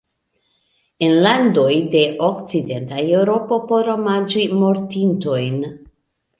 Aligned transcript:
En 1.07 1.11
landoj 1.25 1.73
de 1.97 2.01
Okcidenta 2.29 3.05
Eŭropo 3.19 3.61
por 3.73 3.95
omaĝi 3.99 4.49
mortintojn. 4.65 5.65